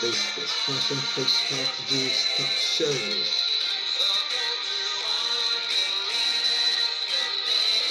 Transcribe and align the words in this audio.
This 0.00 0.38
is 0.38 0.52
Fashion 0.52 0.96
Food 0.96 1.26
Strategies 1.26 2.24
Talk 2.36 2.54
Show. 2.54 2.86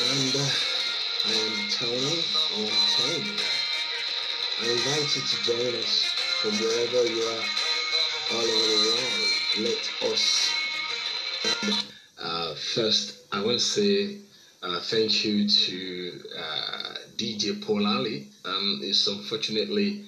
And 0.05 0.35
uh, 0.38 0.47
I 1.25 1.33
am 1.43 1.55
Tony, 1.70 2.23
am 2.55 2.71
Tony. 2.96 3.35
I 4.62 4.71
invite 4.71 5.15
you 5.17 5.21
to 5.21 5.35
join 5.43 5.75
us 5.83 6.05
from 6.39 6.51
wherever 6.51 7.04
you 7.12 7.23
are 7.23 7.43
all 8.32 8.48
over 8.55 8.68
the 8.71 8.80
world. 8.88 9.68
Let 9.68 9.84
us. 10.14 10.24
Uh, 12.18 12.55
first, 12.55 13.26
I 13.34 13.42
want 13.42 13.60
to 13.60 13.66
say 13.66 14.20
uh, 14.64 14.80
thank 14.80 15.26
you 15.26 15.50
to 15.50 16.21
uh, 16.39 16.94
DJ 17.18 17.62
Paul 17.62 17.86
Ali. 17.86 18.28
Um, 18.46 18.80
is 18.82 19.05
unfortunately 19.10 20.05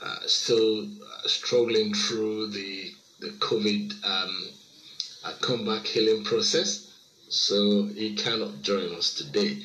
uh, 0.00 0.18
still 0.26 0.84
uh, 0.84 1.28
struggling 1.28 1.94
through 1.94 2.48
the 2.48 2.92
the 3.20 3.30
COVID 3.30 4.04
um, 4.04 4.48
uh, 5.24 5.32
comeback 5.40 5.84
healing 5.86 6.22
process, 6.22 6.90
so 7.28 7.86
he 7.86 8.14
cannot 8.14 8.62
join 8.62 8.92
us 8.94 9.14
today. 9.14 9.58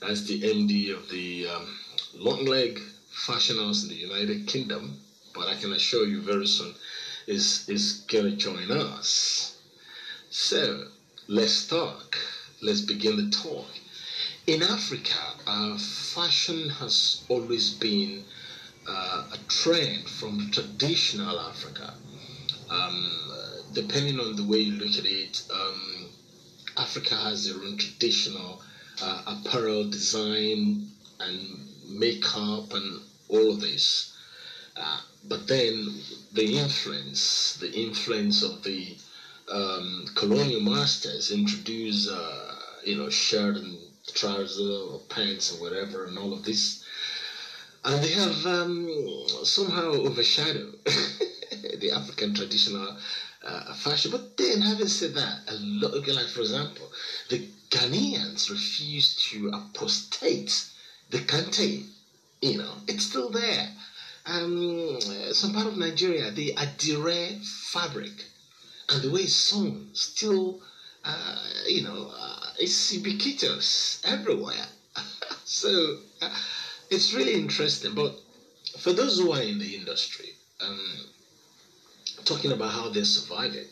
That's 0.00 0.22
the 0.22 0.40
MD 0.40 0.90
of 0.96 1.08
the 1.08 1.48
um, 1.48 1.76
Long 2.14 2.44
Leg 2.44 2.80
Fashion 3.10 3.56
House 3.56 3.82
in 3.82 3.88
the 3.88 3.96
United 3.96 4.46
Kingdom, 4.46 5.00
but 5.34 5.48
I 5.48 5.54
can 5.54 5.72
assure 5.72 6.06
you 6.06 6.20
very 6.22 6.46
soon 6.46 6.74
is 7.26 7.68
is 7.68 8.04
gonna 8.08 8.32
join 8.32 8.70
us. 8.70 9.54
So 10.30 10.86
let's 11.28 11.66
talk. 11.66 12.18
Let's 12.60 12.80
begin 12.80 13.16
the 13.16 13.30
talk. 13.30 13.66
In 14.46 14.62
Africa, 14.62 15.34
uh, 15.46 15.76
fashion 15.78 16.68
has 16.68 17.22
always 17.28 17.70
been 17.70 18.24
uh, 18.88 19.24
a 19.32 19.38
trend 19.48 20.08
from 20.08 20.50
traditional 20.50 21.38
Africa. 21.40 21.94
Um, 22.70 23.32
depending 23.72 24.18
on 24.18 24.36
the 24.36 24.44
way 24.44 24.58
you 24.58 24.72
look 24.72 24.98
at 24.98 25.04
it, 25.04 25.42
um, 25.52 26.08
Africa 26.76 27.14
has 27.14 27.46
their 27.46 27.62
own 27.62 27.76
traditional 27.76 28.62
uh, 29.02 29.22
apparel 29.26 29.84
design 29.84 30.88
and 31.20 31.68
makeup 31.88 32.72
and 32.72 33.00
all 33.28 33.50
of 33.52 33.60
this. 33.60 34.16
Uh, 34.76 35.00
but 35.28 35.46
then 35.46 35.88
the 36.32 36.58
influence, 36.58 37.56
the 37.60 37.72
influence 37.72 38.42
of 38.42 38.62
the 38.62 38.96
um, 39.50 40.06
colonial 40.14 40.60
masters 40.60 41.30
introduced, 41.30 42.10
uh, 42.10 42.54
you 42.84 42.96
know, 42.96 43.10
shirt 43.10 43.56
and 43.56 43.76
trousers 44.14 44.80
or 44.80 44.98
pants 45.08 45.54
or 45.54 45.60
whatever 45.60 46.06
and 46.06 46.18
all 46.18 46.32
of 46.32 46.44
this 46.44 46.84
and 47.84 48.02
they 48.02 48.12
have 48.12 48.46
um, 48.46 48.88
somehow 49.44 49.90
overshadowed 49.92 50.74
the 51.78 51.90
African 51.92 52.34
traditional 52.34 52.96
uh, 53.44 53.74
fashion. 53.74 54.10
But 54.12 54.36
then, 54.36 54.60
having 54.60 54.86
said 54.86 55.14
that, 55.14 55.40
a 55.48 55.54
lot 55.54 55.94
of 55.94 56.06
like 56.06 56.26
for 56.26 56.40
example, 56.40 56.90
the 57.28 57.48
Ghanaians 57.70 58.50
refuse 58.50 59.16
to 59.30 59.48
apostate 59.48 60.64
the 61.10 61.18
kente. 61.18 61.84
You 62.40 62.58
know, 62.58 62.74
it's 62.88 63.06
still 63.06 63.30
there. 63.30 63.68
Um, 64.26 65.00
some 65.32 65.52
part 65.52 65.66
of 65.66 65.76
Nigeria, 65.76 66.30
the 66.30 66.54
adire 66.56 67.36
fabric 67.72 68.26
and 68.88 69.02
the 69.02 69.10
way 69.10 69.22
it's 69.22 69.34
sewn 69.34 69.88
still, 69.92 70.60
uh, 71.04 71.36
you 71.66 71.82
know, 71.82 72.10
uh, 72.16 72.50
it's 72.58 72.92
ubiquitous 72.92 74.00
everywhere. 74.04 74.66
so. 75.44 75.96
Uh, 76.20 76.30
it's 76.92 77.14
really 77.14 77.34
interesting. 77.34 77.94
But 77.94 78.14
for 78.78 78.92
those 78.92 79.18
who 79.18 79.32
are 79.32 79.40
in 79.40 79.58
the 79.58 79.74
industry, 79.76 80.30
um, 80.60 81.06
talking 82.24 82.52
about 82.52 82.72
how 82.72 82.88
they're 82.90 83.04
surviving, 83.04 83.66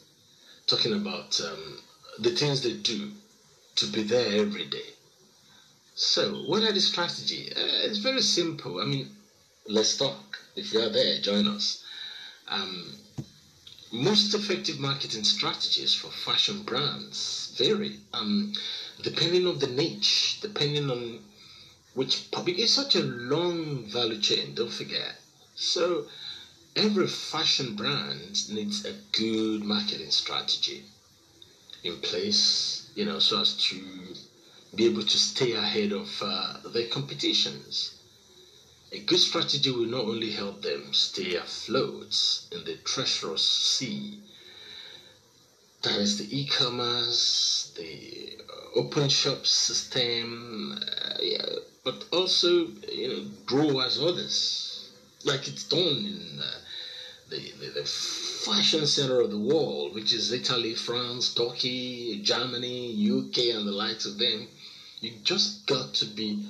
talking 0.67 0.95
about 0.95 1.41
um, 1.41 1.79
the 2.19 2.31
things 2.31 2.63
they 2.63 2.73
do 2.73 3.13
to 3.77 3.87
be 3.87 4.03
there 4.03 4.41
every 4.41 4.67
day. 4.67 4.91
So, 5.95 6.33
what 6.47 6.63
are 6.63 6.73
the 6.73 6.81
strategy? 6.81 7.53
Uh, 7.55 7.87
it's 7.87 7.99
very 7.99 8.23
simple. 8.23 8.81
I 8.81 8.85
mean, 8.87 9.11
let's 9.67 9.97
talk. 9.97 10.39
If 10.57 10.73
you 10.73 10.81
are 10.81 10.89
there, 10.89 11.21
join 11.21 11.47
us. 11.47 11.85
Um, 12.49 12.95
most 13.93 14.35
effective 14.35 14.79
marketing 14.79 15.25
strategies 15.25 15.95
for 15.95 16.09
fashion 16.09 16.63
brands 16.63 17.53
vary, 17.59 17.99
um, 18.13 18.53
depending 19.03 19.47
on 19.47 19.59
the 19.59 19.67
niche, 19.67 20.39
depending 20.41 20.91
on 20.91 21.21
which 21.95 22.31
public 22.31 22.59
is 22.59 22.73
such 22.73 22.95
a 22.95 23.03
long 23.03 23.85
value 23.87 24.21
chain, 24.21 24.55
don't 24.55 24.73
forget. 24.73 25.17
So 25.55 26.07
every 26.77 27.09
fashion 27.09 27.75
brand 27.75 28.49
needs 28.51 28.85
a 28.85 28.93
good 29.13 29.65
marketing 29.65 30.11
strategy 30.11 30.85
in 31.83 31.97
place, 31.97 32.87
you 32.95 33.05
know, 33.05 33.19
so 33.19 33.41
as 33.41 33.55
to 33.69 34.15
be 34.75 34.87
able 34.87 35.03
to 35.03 35.19
stay 35.19 35.53
ahead 35.53 35.93
of 35.93 36.23
uh, 36.23 36.59
their 36.69 36.87
competitions. 36.87 37.93
A 38.93 38.99
good 38.99 39.19
strategy 39.19 39.71
will 39.71 39.87
not 39.87 40.05
only 40.05 40.31
help 40.31 40.63
them 40.63 40.93
stay 40.93 41.35
afloat 41.35 42.41
in 42.53 42.65
the 42.65 42.77
treacherous 42.85 43.49
sea 43.49 44.21
that 45.83 45.99
is 45.99 46.19
the 46.19 46.39
e-commerce, 46.41 47.73
the 47.75 48.37
uh, 48.39 48.79
open 48.79 49.09
shop 49.09 49.47
system, 49.47 50.79
uh, 50.79 51.15
yeah, 51.21 51.47
but 51.83 52.05
also 52.13 52.69
you 52.93 53.09
know 53.09 53.25
grow 53.47 53.81
as 53.81 54.01
others, 54.01 54.91
like 55.25 55.49
it's 55.49 55.65
done 55.65 55.81
in 55.81 56.41
uh, 56.41 56.59
the, 57.31 57.53
the, 57.61 57.81
the 57.81 57.87
fashion 57.87 58.87
center 58.87 59.21
of 59.21 59.31
the 59.31 59.39
world, 59.39 59.95
which 59.95 60.13
is 60.13 60.33
Italy, 60.33 60.75
France, 60.75 61.35
Turkey, 61.35 62.21
Germany, 62.23 62.93
UK, 63.09 63.57
and 63.57 63.67
the 63.67 63.73
likes 63.73 64.05
of 64.05 64.19
them. 64.19 64.49
You 65.01 65.13
just 65.23 65.67
got 65.67 65.95
to 65.95 66.07
be 66.07 66.45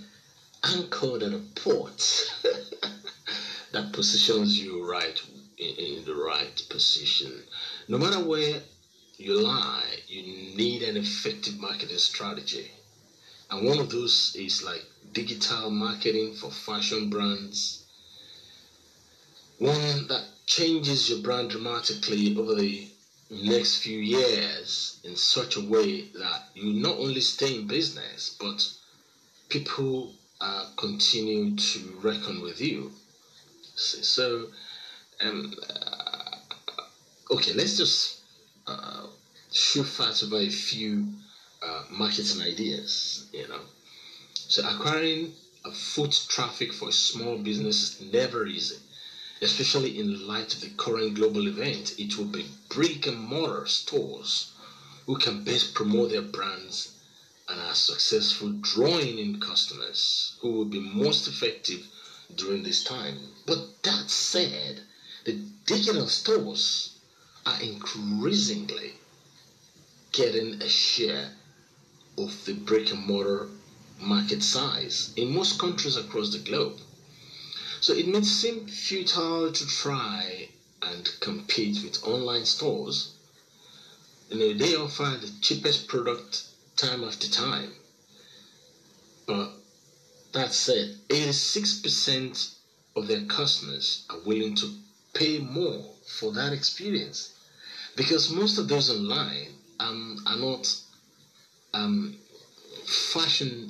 anchored 0.64 1.22
at 1.22 1.32
a 1.32 1.42
port 1.54 2.32
that 3.72 3.92
positions 3.92 4.58
you 4.58 4.84
right 4.84 5.20
in, 5.58 5.74
in 5.76 6.04
the 6.04 6.14
right 6.14 6.62
position. 6.68 7.32
No 7.86 7.98
matter 7.98 8.18
where 8.18 8.60
you 9.16 9.40
lie, 9.40 9.84
you 10.08 10.22
need 10.56 10.82
an 10.82 10.96
effective 10.96 11.60
marketing 11.60 11.98
strategy. 11.98 12.70
And 13.50 13.66
one 13.66 13.78
of 13.78 13.90
those 13.90 14.34
is 14.38 14.62
like 14.62 14.84
digital 15.12 15.70
marketing 15.70 16.34
for 16.34 16.50
fashion 16.50 17.10
brands. 17.10 17.82
One 19.58 20.06
that 20.08 20.24
changes 20.46 21.10
your 21.10 21.20
brand 21.20 21.50
dramatically 21.50 22.36
over 22.36 22.54
the 22.54 22.88
next 23.30 23.76
few 23.78 23.98
years 23.98 24.98
in 25.04 25.16
such 25.16 25.56
a 25.56 25.60
way 25.60 26.02
that 26.14 26.42
you 26.54 26.72
not 26.72 26.96
only 26.98 27.20
stay 27.20 27.54
in 27.56 27.66
business, 27.66 28.36
but 28.40 28.68
people 29.48 30.12
uh, 30.40 30.66
continue 30.76 31.54
to 31.56 31.98
reckon 32.02 32.40
with 32.40 32.60
you. 32.60 32.92
So, 33.74 34.48
um, 35.20 35.54
uh, 35.68 37.34
okay, 37.34 37.52
let's 37.52 37.76
just 37.76 38.20
uh, 38.66 39.06
shoot 39.52 39.84
fast 39.84 40.24
over 40.24 40.36
a 40.36 40.48
few 40.48 41.06
uh, 41.62 41.84
marketing 41.90 42.42
ideas, 42.42 43.26
you 43.32 43.46
know. 43.48 43.60
So 44.50 44.68
acquiring 44.68 45.32
a 45.64 45.70
foot 45.70 46.24
traffic 46.26 46.72
for 46.72 46.88
a 46.88 46.92
small 46.92 47.38
business 47.38 47.82
is 47.82 48.00
never 48.00 48.48
easy, 48.48 48.78
especially 49.40 49.96
in 49.96 50.26
light 50.26 50.52
of 50.52 50.60
the 50.60 50.70
current 50.70 51.14
global 51.14 51.46
event. 51.46 51.94
It 52.00 52.18
will 52.18 52.24
be 52.24 52.50
brick 52.68 53.06
and 53.06 53.16
mortar 53.16 53.68
stores 53.68 54.50
who 55.06 55.18
can 55.18 55.44
best 55.44 55.72
promote 55.72 56.10
their 56.10 56.22
brands 56.22 56.88
and 57.48 57.60
are 57.60 57.76
successful 57.76 58.50
drawing 58.60 59.20
in 59.20 59.38
customers 59.38 60.32
who 60.40 60.50
will 60.50 60.64
be 60.64 60.80
most 60.80 61.28
effective 61.28 61.86
during 62.34 62.64
this 62.64 62.82
time. 62.82 63.18
But 63.46 63.84
that 63.84 64.10
said, 64.10 64.80
the 65.26 65.44
digital 65.64 66.08
stores 66.08 66.98
are 67.46 67.60
increasingly 67.62 68.94
getting 70.10 70.60
a 70.60 70.68
share 70.68 71.34
of 72.18 72.44
the 72.46 72.54
brick 72.54 72.90
and 72.90 73.06
mortar 73.06 73.46
market 74.00 74.42
size 74.42 75.10
in 75.16 75.34
most 75.34 75.58
countries 75.58 75.96
across 75.96 76.32
the 76.32 76.38
globe. 76.38 76.80
So 77.80 77.92
it 77.92 78.06
may 78.06 78.22
seem 78.22 78.66
futile 78.66 79.52
to 79.52 79.66
try 79.66 80.48
and 80.82 81.08
compete 81.20 81.82
with 81.82 82.02
online 82.04 82.44
stores. 82.44 83.12
You 84.30 84.38
know, 84.38 84.52
they 84.54 84.74
offer 84.76 85.18
the 85.20 85.30
cheapest 85.40 85.88
product 85.88 86.44
time 86.76 87.04
after 87.04 87.28
time. 87.28 87.72
But 89.26 89.52
that 90.32 90.52
said, 90.52 90.96
86% 91.08 92.54
of 92.96 93.06
their 93.06 93.22
customers 93.22 94.04
are 94.10 94.18
willing 94.20 94.54
to 94.56 94.70
pay 95.12 95.38
more 95.38 95.84
for 96.06 96.32
that 96.32 96.52
experience 96.52 97.32
because 97.96 98.30
most 98.30 98.58
of 98.58 98.68
those 98.68 98.90
online 98.90 99.48
um, 99.78 100.22
are 100.26 100.36
not 100.36 100.74
um, 101.74 102.16
fashion, 102.84 103.68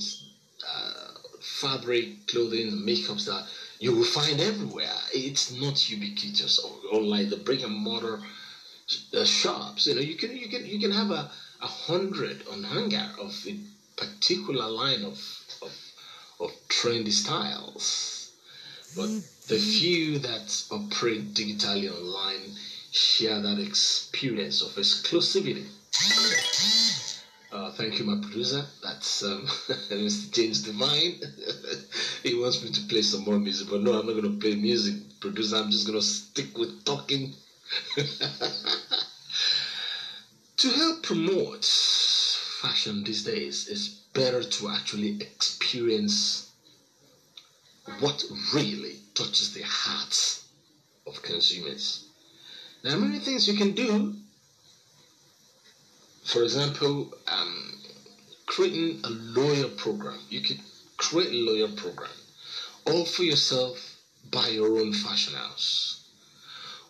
uh, 0.75 1.11
fabric, 1.41 2.27
clothing, 2.27 2.71
makeups 2.73 3.27
that 3.27 3.47
you 3.79 3.95
will 3.95 4.05
find 4.05 4.41
everywhere. 4.41 4.97
It's 5.13 5.53
not 5.53 5.89
ubiquitous, 5.89 6.61
unlike 6.93 7.31
the 7.31 7.37
brick 7.37 7.63
and 7.63 7.75
mortar 7.75 8.21
uh, 9.15 9.25
shops. 9.25 9.87
You 9.87 9.95
know, 9.95 10.01
you 10.01 10.17
can 10.17 10.37
you 10.37 10.49
can 10.49 10.67
you 10.67 10.79
can 10.79 10.91
have 10.91 11.11
a, 11.11 11.31
a 11.61 11.67
hundred 11.67 12.47
on 12.51 12.63
hanger 12.63 13.09
of 13.19 13.35
a 13.47 13.57
particular 13.97 14.69
line 14.69 15.03
of 15.03 15.19
of, 15.63 15.73
of 16.41 16.51
trendy 16.69 17.13
styles, 17.13 18.31
but 18.97 19.09
the 19.49 19.59
few 19.59 20.19
that 20.19 20.63
operate 20.71 21.35
digitally 21.35 21.91
online 21.91 22.53
share 22.93 23.41
that 23.41 23.59
experience 23.59 24.63
of 24.63 24.73
exclusivity. 24.73 25.67
Thank 27.81 27.99
you, 27.99 28.05
my 28.05 28.17
producer. 28.21 28.63
That's 28.83 29.23
um, 29.23 29.47
Mr. 29.89 30.31
James 30.33 30.61
Divine. 30.61 31.19
he 32.23 32.35
wants 32.35 32.63
me 32.63 32.71
to 32.73 32.81
play 32.89 33.01
some 33.01 33.25
more 33.25 33.39
music, 33.39 33.69
but 33.71 33.81
no, 33.81 33.95
I'm 33.95 34.05
not 34.07 34.21
going 34.21 34.31
to 34.31 34.39
play 34.39 34.55
music, 34.55 34.97
producer. 35.19 35.57
I'm 35.57 35.71
just 35.71 35.87
going 35.87 35.99
to 35.99 36.05
stick 36.05 36.59
with 36.59 36.85
talking. 36.85 37.33
to 40.59 40.71
help 40.73 41.03
promote 41.03 41.65
fashion 41.65 43.03
these 43.03 43.25
days, 43.25 43.67
it's 43.71 43.89
better 44.13 44.43
to 44.43 44.69
actually 44.69 45.17
experience 45.19 46.51
what 48.01 48.23
really 48.53 48.97
touches 49.15 49.55
the 49.55 49.63
hearts 49.63 50.45
of 51.07 51.23
consumers. 51.23 52.05
There 52.83 52.95
are 52.95 53.01
many 53.01 53.21
things 53.21 53.49
you 53.49 53.57
can 53.57 53.73
do 53.73 54.17
for 56.25 56.43
example, 56.43 57.13
um, 57.27 57.73
creating 58.47 59.01
a 59.05 59.11
lawyer 59.11 59.69
program. 59.69 60.19
You 60.29 60.41
could 60.41 60.61
create 60.97 61.33
a 61.33 61.37
lawyer 61.37 61.69
program 61.77 62.11
all 62.87 63.05
for 63.05 63.23
yourself 63.23 63.97
by 64.31 64.49
your 64.49 64.79
own 64.79 64.93
fashion 64.93 65.35
house. 65.35 66.01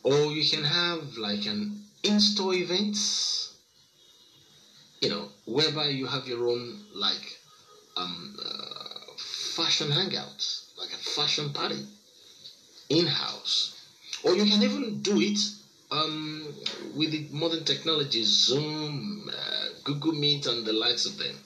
Or 0.03 0.33
you 0.33 0.49
can 0.49 0.65
have 0.65 1.17
like 1.17 1.47
an 1.47 1.83
in-store 2.03 2.55
events, 2.55 3.53
you 5.01 5.11
know, 5.11 5.29
whereby 5.45 5.89
you 5.89 6.07
have 6.07 6.27
your 6.27 6.49
own 6.49 6.79
like 6.95 7.39
um, 7.97 8.35
uh, 8.43 9.13
fashion 9.19 9.91
hangouts, 9.91 10.65
like 10.79 10.93
a 10.93 10.97
fashion 10.97 11.53
party 11.53 11.85
in-house. 12.89 13.77
Or 14.23 14.35
you 14.35 14.45
can 14.45 14.63
even 14.63 15.01
do 15.03 15.21
it 15.21 15.39
um, 15.91 16.55
with 16.95 17.11
the 17.11 17.27
modern 17.31 17.65
technology, 17.65 18.23
Zoom, 18.25 19.31
uh, 19.33 19.67
Google 19.85 20.13
Meet, 20.13 20.47
and 20.47 20.65
the 20.65 20.73
likes 20.73 21.07
of 21.07 21.19
them, 21.19 21.37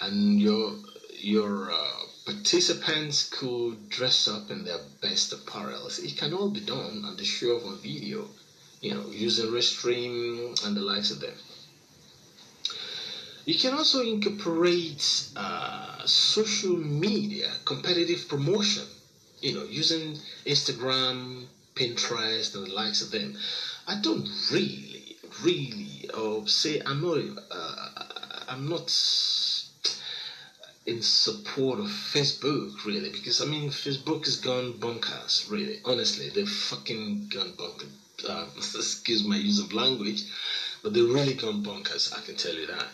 and 0.00 0.40
your 0.40 0.74
your 1.18 1.70
uh, 1.72 2.02
participants 2.24 3.28
could 3.28 3.88
dress 3.88 4.26
up 4.26 4.50
in 4.50 4.64
their 4.64 4.80
best 5.00 5.32
apparel. 5.32 5.88
It 5.88 6.16
can 6.16 6.32
all 6.32 6.48
be 6.48 6.60
done 6.60 7.04
and 7.06 7.20
show 7.26 7.56
off 7.56 7.66
on 7.66 7.76
video, 7.78 8.26
you 8.80 8.94
know, 8.94 9.10
using 9.10 9.46
Restream 9.46 10.64
and 10.64 10.76
the 10.76 10.80
likes 10.80 11.10
of 11.10 11.20
them. 11.20 11.34
You 13.44 13.54
can 13.56 13.74
also 13.74 14.02
incorporate 14.02 15.04
uh, 15.34 16.06
social 16.06 16.76
media 16.76 17.50
competitive 17.64 18.28
promotion, 18.28 18.84
you 19.40 19.54
know, 19.54 19.64
using 19.64 20.16
Instagram, 20.46 21.46
Pinterest 21.74 22.54
and 22.54 22.66
the 22.66 22.72
likes 22.72 23.02
of 23.02 23.10
them. 23.10 23.36
I 23.86 24.00
don't 24.00 24.28
really, 24.52 25.16
really, 25.42 26.08
uh, 26.14 26.44
say 26.46 26.80
I'm 26.84 27.00
not, 27.02 27.18
uh, 27.50 27.88
I'm 28.48 28.68
not 28.68 28.90
in 30.84 31.00
support 31.00 31.78
of 31.78 31.86
Facebook 31.86 32.84
really 32.84 33.10
because 33.10 33.40
I 33.40 33.44
mean 33.44 33.70
Facebook 33.70 34.24
has 34.24 34.36
gone 34.36 34.74
bonkers 34.74 35.50
really. 35.50 35.78
Honestly, 35.84 36.28
they've 36.30 36.48
fucking 36.48 37.28
gone 37.28 37.52
bonkers. 37.52 37.88
Uh, 38.28 38.46
excuse 38.56 39.24
my 39.24 39.36
use 39.36 39.60
of 39.60 39.72
language, 39.72 40.24
but 40.82 40.92
they've 40.92 41.08
really 41.08 41.34
gone 41.34 41.62
bonkers. 41.64 42.12
I 42.16 42.24
can 42.24 42.36
tell 42.36 42.54
you 42.54 42.66
that. 42.66 42.86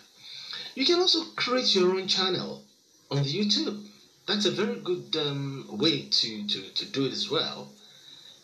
You 0.75 0.85
can 0.85 1.01
also 1.01 1.25
create 1.37 1.75
your 1.75 1.91
own 1.95 2.07
channel 2.07 2.63
on 3.11 3.23
the 3.23 3.33
YouTube. 3.33 3.85
That's 4.27 4.45
a 4.45 4.51
very 4.51 4.81
good 4.81 5.17
um, 5.17 5.67
way 5.71 6.03
to, 6.03 6.47
to, 6.47 6.75
to 6.75 6.85
do 6.87 7.07
it 7.07 7.13
as 7.13 7.31
well 7.31 7.73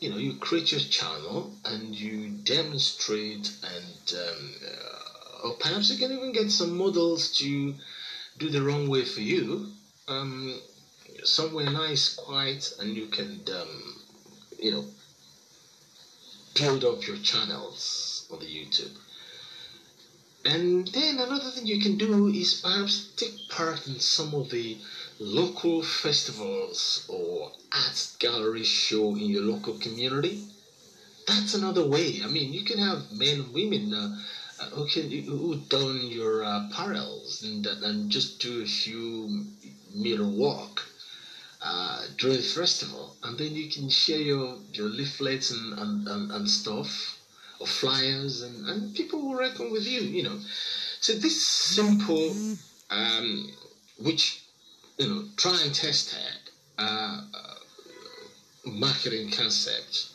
you 0.04 0.10
know, 0.10 0.18
you 0.18 0.34
create 0.34 0.70
your 0.70 0.80
channel 0.82 1.50
and 1.64 1.94
you 1.94 2.28
demonstrate 2.28 3.50
and 3.62 4.12
um, 4.12 4.54
uh, 4.68 5.48
or 5.48 5.54
perhaps 5.54 5.90
you 5.90 5.96
can 5.96 6.12
even 6.12 6.32
get 6.32 6.50
some 6.50 6.76
models 6.76 7.38
to 7.38 7.74
do 8.36 8.50
the 8.50 8.62
wrong 8.62 8.86
way 8.88 9.04
for 9.04 9.20
you 9.20 9.66
um, 10.08 10.60
somewhere 11.22 11.70
nice, 11.70 12.14
quiet, 12.14 12.74
and 12.78 12.94
you 12.94 13.06
can, 13.06 13.40
um, 13.50 14.02
you 14.58 14.72
know, 14.72 14.84
build 16.54 16.84
up 16.84 17.06
your 17.06 17.16
channels 17.16 18.26
on 18.30 18.40
the 18.40 18.46
YouTube. 18.46 18.94
And 20.44 20.86
then 20.88 21.18
another 21.18 21.50
thing 21.50 21.66
you 21.66 21.80
can 21.80 21.96
do 21.96 22.28
is 22.28 22.60
perhaps 22.60 23.08
take 23.16 23.48
part 23.48 23.86
in 23.86 23.98
some 23.98 24.34
of 24.34 24.50
the 24.50 24.76
local 25.18 25.82
festivals 25.82 27.04
or 27.08 27.52
art 27.72 28.08
gallery 28.18 28.64
show 28.64 29.10
in 29.10 29.30
your 29.30 29.42
local 29.42 29.74
community. 29.74 30.44
That's 31.26 31.54
another 31.54 31.86
way. 31.86 32.20
I 32.22 32.26
mean, 32.26 32.52
you 32.52 32.64
can 32.64 32.78
have 32.78 33.10
men 33.12 33.40
and 33.40 33.54
women 33.54 33.94
uh, 33.94 34.18
uh 34.60 34.64
who 34.70 34.86
can 34.86 35.10
who 35.10 35.56
don 35.68 36.02
your 36.08 36.44
uh, 36.44 36.68
apparels 36.68 37.42
and 37.44 37.66
and 37.66 38.10
just 38.10 38.40
do 38.40 38.62
a 38.62 38.66
few 38.66 39.44
meter 39.94 40.26
walk 40.26 40.84
uh, 41.62 42.02
during 42.18 42.36
the 42.36 42.42
festival, 42.42 43.16
and 43.22 43.38
then 43.38 43.54
you 43.54 43.68
can 43.70 43.88
share 43.88 44.18
your 44.18 44.58
your 44.72 44.88
leaflets 44.88 45.50
and 45.50 45.78
and, 45.78 46.08
and, 46.08 46.30
and 46.30 46.50
stuff 46.50 47.18
or 47.60 47.66
flyers, 47.66 48.42
and, 48.42 48.68
and 48.68 48.94
people 48.94 49.22
will 49.22 49.36
reckon 49.36 49.70
with 49.70 49.86
you. 49.86 50.00
You 50.00 50.24
know, 50.24 50.38
so 51.00 51.14
this 51.14 51.42
simple, 51.42 52.36
um, 52.90 53.50
which 53.98 54.43
you 54.96 55.08
know, 55.08 55.24
try 55.36 55.60
and 55.62 55.74
test 55.74 56.12
it. 56.14 56.50
Uh, 56.78 57.20
marketing 58.64 59.30
concepts 59.30 60.14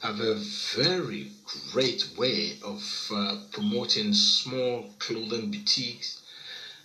have 0.00 0.20
a 0.20 0.34
very 0.74 1.30
great 1.72 2.06
way 2.16 2.56
of 2.62 3.10
uh, 3.12 3.36
promoting 3.50 4.12
small 4.12 4.90
clothing 4.98 5.50
boutiques 5.50 6.20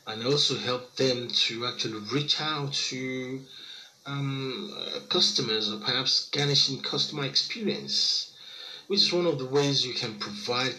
and 0.08 0.24
also 0.24 0.56
help 0.58 0.96
them 0.96 1.28
to 1.30 1.66
actually 1.66 2.00
reach 2.12 2.40
out 2.42 2.74
to 2.74 3.42
um, 4.06 4.72
uh, 4.78 5.00
customers 5.10 5.72
or 5.72 5.78
perhaps 5.78 6.30
garnishing 6.30 6.80
customer 6.82 7.26
experience, 7.26 8.34
which 8.88 9.02
is 9.02 9.14
one 9.14 9.26
of 9.26 9.40
the 9.40 9.46
ways 9.46 9.86
you 9.86 9.94
can 9.94 10.20
provide 10.20 10.76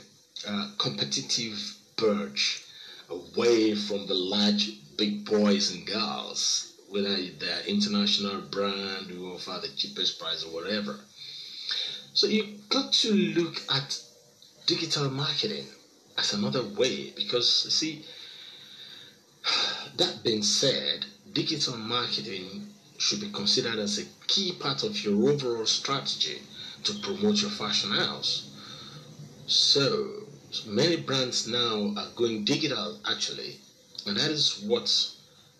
uh, 0.47 0.69
competitive 0.78 1.75
purge 1.97 2.62
away 3.09 3.75
from 3.75 4.07
the 4.07 4.14
large 4.14 4.71
big 4.97 5.25
boys 5.25 5.71
and 5.71 5.87
girls, 5.87 6.73
whether 6.88 7.17
they're 7.17 7.62
international 7.67 8.41
brand 8.41 9.11
who 9.11 9.33
offer 9.33 9.59
the 9.61 9.69
cheapest 9.69 10.19
price 10.19 10.43
or 10.45 10.53
whatever. 10.53 10.99
So 12.15 12.26
you 12.26 12.59
got 12.71 12.93
to 12.93 13.12
look 13.12 13.61
at 13.71 14.00
digital 14.67 15.11
marketing 15.11 15.67
as 16.17 16.33
another 16.33 16.62
way 16.62 17.12
because 17.15 17.49
see 17.75 18.05
that 19.97 20.23
being 20.23 20.43
said, 20.43 21.07
digital 21.33 21.76
marketing 21.76 22.73
should 22.99 23.21
be 23.21 23.29
considered 23.29 23.79
as 23.79 23.99
a 23.99 24.05
key 24.26 24.53
part 24.53 24.83
of 24.83 25.05
your 25.05 25.31
overall 25.31 25.67
strategy 25.67 26.41
to 26.85 26.95
promote 26.95 27.43
your 27.43 27.50
fashion 27.50 27.91
house. 27.91 28.49
So 29.47 30.26
many 30.65 30.97
brands 30.97 31.47
now 31.47 31.93
are 31.97 32.09
going 32.15 32.45
digital 32.45 32.99
actually 33.05 33.59
and 34.06 34.16
that 34.16 34.30
is 34.30 34.62
what 34.64 35.10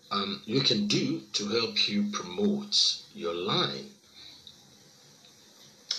um, 0.09 0.41
you 0.45 0.61
can 0.61 0.87
do 0.87 1.21
to 1.33 1.47
help 1.49 1.87
you 1.89 2.03
promote 2.11 2.97
your 3.13 3.33
line. 3.33 3.89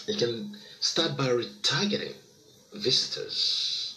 You 0.06 0.16
can 0.16 0.56
start 0.80 1.16
by 1.16 1.28
retargeting 1.28 2.14
visitors. 2.72 3.96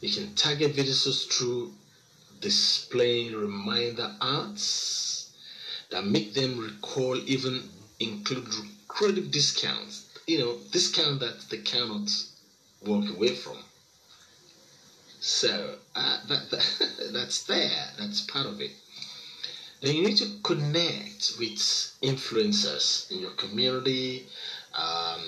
You 0.00 0.10
can 0.10 0.34
target 0.34 0.72
visitors 0.72 1.26
through 1.26 1.72
displaying 2.40 3.36
reminder 3.36 4.16
ads 4.20 5.30
that 5.90 6.04
make 6.04 6.34
them 6.34 6.58
recall, 6.58 7.16
even 7.28 7.62
include 8.00 8.48
credit 8.88 9.30
discounts. 9.30 10.06
You 10.26 10.38
know, 10.38 10.58
discount 10.72 11.20
that 11.20 11.38
they 11.50 11.58
cannot 11.58 12.10
walk 12.82 13.08
away 13.10 13.34
from. 13.34 13.58
So 15.24 15.76
uh, 15.94 16.18
that, 16.28 16.50
that, 16.50 16.88
that's 17.14 17.44
there. 17.44 17.86
That's 17.98 18.20
part 18.20 18.44
of 18.44 18.60
it. 18.60 18.72
Then 19.80 19.96
you 19.96 20.02
need 20.02 20.18
to 20.18 20.30
connect 20.42 21.32
with 21.38 21.56
influencers 22.02 23.10
in 23.10 23.20
your 23.20 23.30
community, 23.30 24.26
um, 24.74 25.22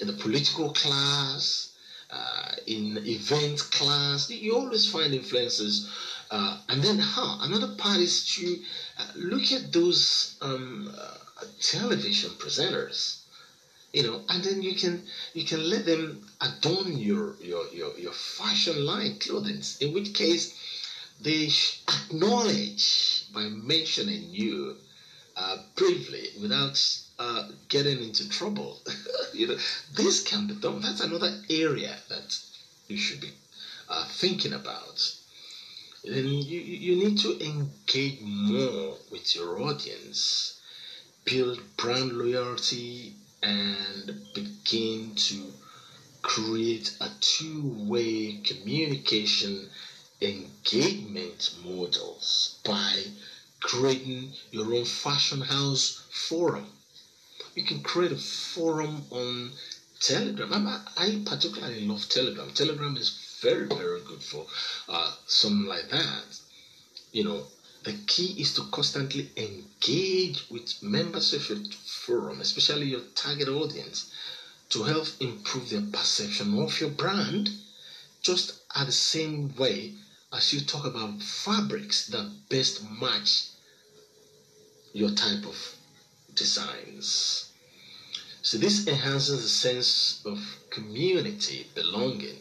in 0.00 0.06
the 0.06 0.12
political 0.12 0.72
class, 0.72 1.72
uh, 2.08 2.52
in 2.68 2.98
event 3.04 3.58
class. 3.72 4.30
You 4.30 4.54
always 4.54 4.88
find 4.88 5.12
influencers. 5.12 5.88
Uh, 6.30 6.58
and 6.68 6.80
then, 6.80 7.00
huh, 7.00 7.38
another 7.40 7.74
part 7.74 7.98
is 7.98 8.32
to 8.36 8.60
uh, 8.96 9.06
look 9.16 9.50
at 9.50 9.72
those 9.72 10.36
um, 10.40 10.88
uh, 10.96 11.44
television 11.60 12.30
presenters 12.30 13.19
you 13.92 14.02
know 14.02 14.22
and 14.28 14.44
then 14.44 14.62
you 14.62 14.74
can 14.74 15.02
you 15.34 15.44
can 15.44 15.68
let 15.68 15.84
them 15.84 16.26
adorn 16.40 16.96
your 16.96 17.34
your 17.40 17.66
your, 17.72 17.96
your 17.98 18.12
fashion 18.12 18.84
line 18.84 19.16
clothing 19.18 19.62
in 19.80 19.92
which 19.92 20.14
case 20.14 20.54
they 21.20 21.50
acknowledge 21.88 23.24
by 23.32 23.42
mentioning 23.42 24.24
you 24.30 24.76
uh, 25.36 25.58
briefly 25.76 26.28
without 26.40 26.78
uh, 27.18 27.44
getting 27.68 28.02
into 28.02 28.28
trouble. 28.28 28.78
You 29.32 29.46
know 29.46 29.56
this 29.94 30.24
can 30.24 30.48
be 30.48 30.54
done. 30.54 30.80
That's 30.80 31.00
another 31.00 31.32
area 31.48 31.96
that 32.08 32.36
you 32.88 32.96
should 32.96 33.20
be 33.20 33.30
uh, 33.88 34.04
thinking 34.08 34.52
about. 34.52 34.98
Then 36.04 36.26
you, 36.26 36.60
you 36.60 36.96
need 36.96 37.18
to 37.18 37.38
engage 37.44 38.20
more 38.20 38.96
with 39.12 39.36
your 39.36 39.60
audience 39.60 40.60
build 41.24 41.60
brand 41.76 42.12
loyalty 42.18 43.14
and 43.42 44.12
begin 44.34 45.14
to 45.14 45.52
create 46.22 46.96
a 47.00 47.08
two-way 47.20 48.40
communication 48.44 49.68
engagement 50.20 51.50
models 51.64 52.58
by 52.64 53.04
creating 53.60 54.30
your 54.50 54.74
own 54.74 54.84
fashion 54.84 55.40
house 55.40 56.02
forum. 56.10 56.66
You 57.54 57.64
can 57.64 57.82
create 57.82 58.12
a 58.12 58.16
forum 58.16 59.02
on 59.10 59.50
Telegram. 60.00 60.66
I, 60.66 60.80
I 60.96 61.22
particularly 61.24 61.86
love 61.86 62.08
Telegram. 62.08 62.50
Telegram 62.52 62.96
is 62.96 63.38
very, 63.40 63.66
very 63.66 64.00
good 64.02 64.22
for 64.22 64.46
uh, 64.88 65.12
something 65.26 65.66
like 65.66 65.88
that. 65.90 66.24
You 67.12 67.24
know, 67.24 67.42
the 67.82 67.94
key 68.06 68.40
is 68.40 68.54
to 68.54 68.64
constantly 68.70 69.30
engage 69.36 70.50
with 70.50 70.82
members 70.82 71.32
of 71.32 71.48
your 71.48 71.58
forum, 71.86 72.40
especially 72.40 72.86
your 72.86 73.00
target 73.14 73.48
audience, 73.48 74.12
to 74.68 74.82
help 74.82 75.06
improve 75.20 75.70
their 75.70 75.80
perception 75.80 76.58
of 76.58 76.78
your 76.80 76.90
brand, 76.90 77.50
just 78.22 78.60
at 78.74 78.86
the 78.86 78.92
same 78.92 79.54
way 79.56 79.94
as 80.32 80.52
you 80.52 80.60
talk 80.60 80.84
about 80.84 81.22
fabrics 81.22 82.06
that 82.08 82.30
best 82.50 82.82
match 83.00 83.46
your 84.92 85.10
type 85.10 85.46
of 85.46 85.74
designs. 86.34 87.46
So 88.42 88.58
this 88.58 88.86
enhances 88.86 89.42
the 89.42 89.48
sense 89.48 90.22
of 90.24 90.38
community 90.70 91.66
belonging, 91.74 92.36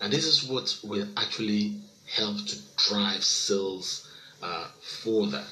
and 0.00 0.12
this 0.12 0.26
is 0.26 0.44
what 0.44 0.78
will 0.82 1.08
actually 1.16 1.74
help 2.06 2.38
to 2.46 2.56
drive 2.76 3.24
sales 3.24 4.06
uh, 4.42 4.66
for 4.80 5.26
that. 5.28 5.46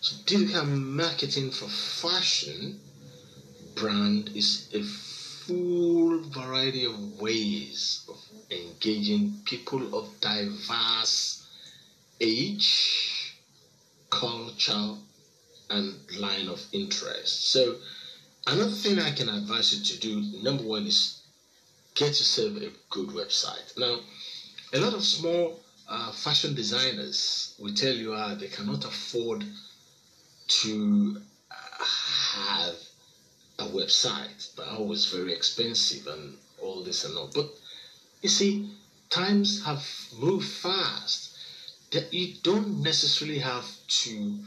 So 0.00 0.16
digital 0.24 0.64
marketing 0.64 1.50
for 1.50 1.68
fashion 1.68 2.80
brand 3.74 4.30
is 4.34 4.68
a 4.74 4.82
full 4.82 6.20
variety 6.20 6.84
of 6.84 7.20
ways 7.20 8.04
of 8.08 8.18
engaging 8.50 9.34
people 9.44 9.94
of 9.94 10.08
diverse 10.20 11.46
age, 12.20 13.36
culture, 14.10 14.94
and 15.70 15.94
line 16.18 16.48
of 16.48 16.64
interest. 16.72 17.50
So 17.52 17.76
another 18.46 18.70
thing 18.70 18.98
I 18.98 19.12
can 19.12 19.28
advise 19.28 19.72
you 19.74 19.84
to 19.84 20.00
do, 20.00 20.42
number 20.42 20.64
one, 20.64 20.86
is 20.86 21.22
get 21.94 22.08
yourself 22.08 22.56
a 22.56 22.70
good 22.90 23.08
website. 23.08 23.78
Now, 23.78 24.00
a 24.72 24.78
lot 24.78 24.94
of 24.94 25.04
small 25.04 25.60
uh, 25.90 26.12
fashion 26.12 26.54
designers 26.54 27.54
will 27.58 27.74
tell 27.74 27.92
you 27.92 28.14
uh, 28.14 28.34
they 28.36 28.46
cannot 28.46 28.84
afford 28.84 29.44
to 30.46 31.20
uh, 31.50 31.84
have 31.84 32.76
a 33.58 33.64
website. 33.64 34.54
They're 34.54 34.66
always 34.66 35.06
very 35.06 35.32
expensive 35.32 36.06
and 36.06 36.36
all 36.62 36.84
this 36.84 37.04
and 37.04 37.16
all. 37.16 37.30
But 37.34 37.50
you 38.22 38.28
see, 38.28 38.70
times 39.10 39.64
have 39.64 39.84
moved 40.16 40.48
fast 40.48 41.36
that 41.90 42.14
you 42.14 42.34
don't 42.44 42.82
necessarily 42.82 43.40
have 43.40 43.66
to 44.04 44.38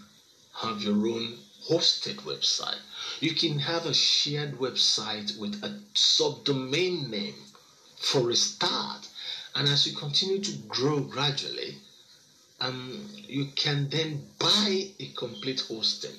have 0.53 0.81
your 0.81 1.07
own 1.07 1.37
hosted 1.69 2.15
website. 2.21 2.79
You 3.19 3.33
can 3.35 3.59
have 3.59 3.85
a 3.85 3.93
shared 3.93 4.59
website 4.59 5.37
with 5.37 5.61
a 5.61 5.77
subdomain 5.93 7.09
name 7.09 7.35
for 7.97 8.29
a 8.29 8.35
start 8.35 9.07
and 9.55 9.67
as 9.67 9.85
you 9.85 9.95
continue 9.95 10.39
to 10.39 10.51
grow 10.67 10.99
gradually, 10.99 11.75
um, 12.59 13.07
you 13.27 13.47
can 13.55 13.89
then 13.89 14.23
buy 14.39 14.87
a 14.99 15.07
complete 15.15 15.61
hosting. 15.61 16.15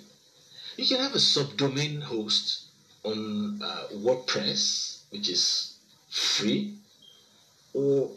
You 0.76 0.86
can 0.86 0.98
have 0.98 1.14
a 1.14 1.18
subdomain 1.18 2.02
host 2.02 2.64
on 3.04 3.60
uh, 3.62 3.86
WordPress, 3.94 4.98
which 5.10 5.28
is 5.28 5.74
free, 6.10 6.74
or 7.72 8.10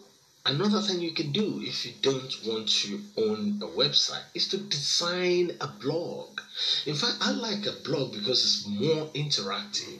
another 0.45 0.81
thing 0.81 1.01
you 1.01 1.11
can 1.11 1.31
do 1.31 1.61
if 1.63 1.85
you 1.85 1.93
don't 2.01 2.35
want 2.45 2.69
to 2.69 2.99
own 3.17 3.59
a 3.61 3.67
website 3.67 4.23
is 4.33 4.47
to 4.49 4.57
design 4.57 5.51
a 5.61 5.67
blog. 5.67 6.39
In 6.85 6.95
fact, 6.95 7.17
I 7.21 7.31
like 7.31 7.65
a 7.65 7.83
blog 7.83 8.13
because 8.13 8.43
it's 8.43 8.67
more 8.67 9.07
interactive. 9.07 9.99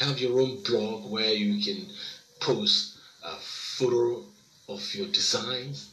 Have 0.00 0.18
your 0.18 0.40
own 0.40 0.62
blog 0.62 1.10
where 1.10 1.32
you 1.32 1.62
can 1.62 1.86
post 2.40 2.98
uh, 3.22 3.38
photo 3.78 4.22
of 4.68 4.94
your 4.94 5.08
designs 5.08 5.90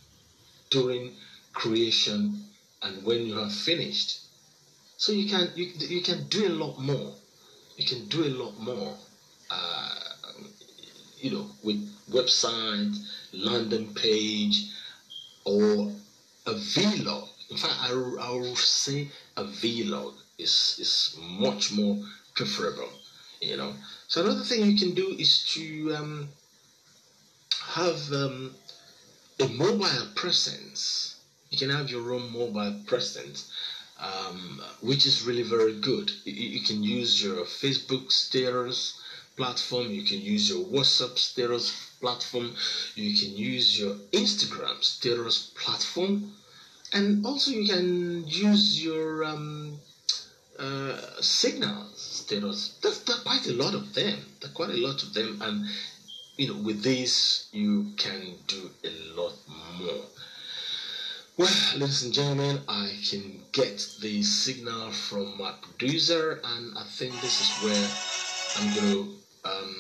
during 0.69 1.11
creation 1.53 2.43
and 2.81 3.03
when 3.03 3.25
you 3.25 3.38
have 3.38 3.53
finished. 3.53 4.19
So 4.97 5.11
you 5.11 5.27
can 5.29 5.50
you, 5.55 5.71
you 5.79 6.01
can 6.01 6.27
do 6.27 6.47
a 6.47 6.53
lot 6.63 6.79
more. 6.79 7.13
You 7.77 7.85
can 7.85 8.07
do 8.07 8.23
a 8.23 8.33
lot 8.41 8.59
more. 8.59 8.95
Uh, 9.50 9.95
you 11.19 11.31
know, 11.31 11.45
with 11.63 11.79
website, 12.09 12.95
landing 13.33 13.93
page, 13.93 14.71
or 15.45 15.91
a 16.45 16.53
vlog. 16.53 17.27
In 17.50 17.57
fact, 17.57 17.73
I, 17.79 17.89
I 17.91 18.31
will 18.31 18.55
say 18.55 19.07
a 19.38 19.43
vlog 19.43 20.13
is 20.38 20.77
is 20.79 21.17
much 21.19 21.71
more 21.73 21.97
preferable. 22.35 22.89
You 23.41 23.57
know. 23.57 23.73
So 24.07 24.23
another 24.23 24.43
thing 24.43 24.69
you 24.69 24.77
can 24.77 24.93
do 24.93 25.15
is 25.17 25.45
to 25.53 25.95
um, 25.95 26.29
have 27.70 28.12
um, 28.12 28.53
a 29.39 29.48
mobile 29.48 30.08
presence. 30.15 31.15
You 31.50 31.58
can 31.58 31.70
have 31.70 31.89
your 31.89 32.13
own 32.13 32.32
mobile 32.32 32.82
presence, 32.86 33.51
um, 34.00 34.62
which 34.82 35.06
is 35.06 35.24
really 35.24 35.44
very 35.44 35.80
good. 35.80 36.12
You, 36.25 36.34
you, 36.34 36.62
can 36.62 36.84
use 36.84 37.24
your 37.24 37.46
Facebook 37.46 38.12
status 38.12 39.00
platform. 39.36 39.91
You 39.91 40.03
can 40.03 40.22
use 40.22 40.50
your 40.50 40.65
WhatsApp 40.65 41.18
status 41.18 41.91
platform. 42.00 42.53
You 42.96 43.18
can 43.18 43.36
use 43.36 43.80
your 43.80 43.96
Instagram 44.12 44.84
status 44.84 45.51
platform, 45.56 46.34
and 46.94 47.25
also 47.25 47.51
you 47.51 47.68
can 47.68 48.27
use 48.27 48.84
your 48.84 49.24
um, 49.24 49.80
uh, 50.60 50.98
Signal 51.22 51.88
status. 51.96 52.77
There's, 52.82 53.03
there's 53.06 53.22
quite 53.22 53.48
a 53.48 53.53
lot 53.53 53.74
of 53.74 53.94
them. 53.94 54.20
There 54.39 54.50
are 54.50 54.53
quite 54.53 54.70
a 54.70 54.77
lot 54.88 55.03
of 55.03 55.13
them, 55.13 55.41
and 55.41 55.65
you 56.38 56.47
know, 56.47 56.59
with 56.61 56.83
this, 56.83 57.47
you 57.51 57.91
can 57.97 58.35
do 58.47 58.69
a 58.83 59.19
lot 59.19 59.33
more. 59.79 60.05
Well, 61.38 61.53
ladies 61.75 62.03
and 62.03 62.13
gentlemen, 62.13 62.61
I 62.67 62.93
can 63.09 63.41
get 63.51 63.95
the 64.01 64.23
signal 64.23 64.91
from 64.91 65.38
my 65.38 65.53
producer, 65.61 66.39
and 66.43 66.77
I 66.77 66.83
think 66.83 67.19
this 67.21 67.41
is 67.41 67.50
where 67.63 67.89
I'm 68.57 68.75
going 68.75 68.91
to 68.91 69.50
um, 69.50 69.75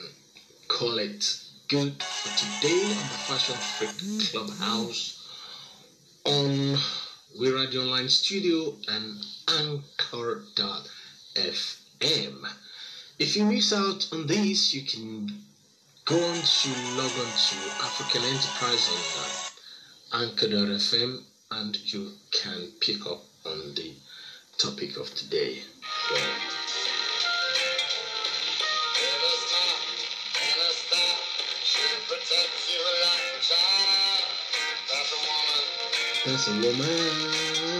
call 0.67 0.97
it 0.97 1.39
good 1.67 2.01
for 2.03 2.29
today 2.37 2.83
on 2.83 2.89
the 2.89 3.19
Fashion 3.27 3.55
Freak 3.55 4.29
Clubhouse 4.29 5.29
on 6.25 6.77
We 7.39 7.51
Radio 7.51 7.81
Online 7.81 8.09
Studio 8.09 8.75
and 8.87 9.23
Anchor.fm. 9.47 10.85
If 13.19 13.35
you 13.35 13.45
miss 13.45 13.71
out 13.71 14.07
on 14.11 14.27
this, 14.27 14.73
you 14.73 14.81
can 14.81 15.31
go 16.05 16.15
on 16.15 16.35
to 16.35 16.69
log 16.97 17.11
on 17.11 17.31
to 17.31 17.57
African 17.83 18.23
Enterprise 18.23 18.89
on 20.13 20.21
Anchor.fm 20.23 21.23
and 21.51 21.93
you 21.93 22.11
can 22.31 22.69
pick 22.79 23.05
up 23.05 23.23
on 23.45 23.73
the 23.75 23.93
topic 24.57 24.97
of 24.97 25.13
today. 25.15 25.59
That's 36.25 36.47
a 36.47 36.51
woman. 36.51 37.71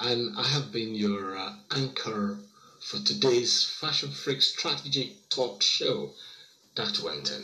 and 0.00 0.36
I 0.38 0.46
have 0.48 0.70
been 0.70 0.94
your 0.94 1.36
uh, 1.36 1.53
anchor 1.74 2.38
for 2.80 2.98
today's 2.98 3.64
Fashion 3.64 4.10
Freak 4.12 4.40
Strategy 4.42 5.16
Talk 5.28 5.60
Show, 5.60 6.10
Dr. 6.76 7.02
Wellington. 7.02 7.42